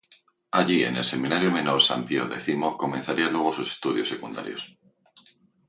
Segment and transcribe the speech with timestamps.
[0.59, 4.75] Allí, en el Seminario Menor San Pío X comenzaría luego sus estudios secundarios.